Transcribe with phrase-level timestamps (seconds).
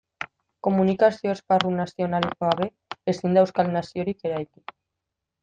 [0.67, 2.69] Komunikazio esparru nazionalik gabe,
[3.15, 4.67] ezin da euskal naziorik eraiki.